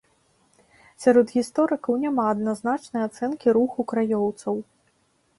Сярод 1.03 1.33
гісторыкаў 1.35 1.93
няма 2.05 2.25
адназначнай 2.33 3.03
ацэнкі 3.09 3.53
руху 3.59 3.85
краёўцаў. 3.93 4.55